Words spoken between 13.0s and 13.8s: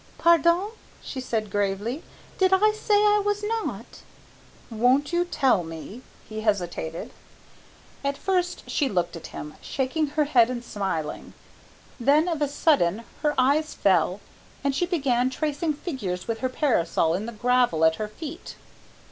her eyes